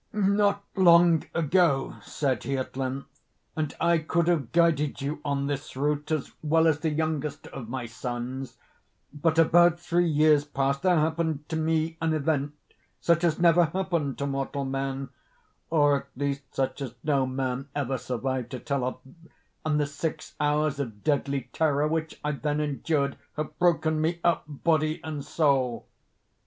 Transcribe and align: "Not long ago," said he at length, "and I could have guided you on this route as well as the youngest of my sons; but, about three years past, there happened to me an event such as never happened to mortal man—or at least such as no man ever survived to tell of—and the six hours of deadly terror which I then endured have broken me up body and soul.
"Not 0.13 0.63
long 0.75 1.25
ago," 1.35 1.97
said 2.01 2.41
he 2.41 2.57
at 2.57 2.75
length, 2.75 3.05
"and 3.55 3.71
I 3.79 3.99
could 3.99 4.27
have 4.29 4.51
guided 4.51 4.99
you 4.99 5.21
on 5.23 5.45
this 5.45 5.75
route 5.77 6.09
as 6.09 6.31
well 6.41 6.65
as 6.65 6.79
the 6.79 6.89
youngest 6.89 7.45
of 7.49 7.69
my 7.69 7.85
sons; 7.85 8.57
but, 9.13 9.37
about 9.37 9.79
three 9.79 10.09
years 10.09 10.43
past, 10.43 10.81
there 10.81 10.97
happened 10.97 11.47
to 11.49 11.55
me 11.55 11.97
an 12.01 12.15
event 12.15 12.55
such 12.99 13.23
as 13.23 13.37
never 13.37 13.65
happened 13.65 14.17
to 14.17 14.25
mortal 14.25 14.65
man—or 14.65 15.95
at 15.95 16.07
least 16.15 16.55
such 16.55 16.81
as 16.81 16.95
no 17.03 17.27
man 17.27 17.67
ever 17.75 17.99
survived 17.99 18.49
to 18.49 18.59
tell 18.59 18.83
of—and 18.83 19.79
the 19.79 19.85
six 19.85 20.33
hours 20.39 20.79
of 20.79 21.03
deadly 21.03 21.47
terror 21.53 21.87
which 21.87 22.19
I 22.23 22.31
then 22.31 22.59
endured 22.59 23.17
have 23.37 23.55
broken 23.59 24.01
me 24.01 24.19
up 24.23 24.45
body 24.47 24.99
and 25.03 25.23
soul. 25.23 25.85